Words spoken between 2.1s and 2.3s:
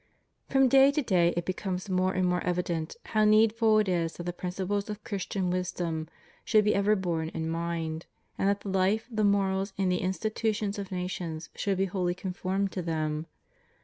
and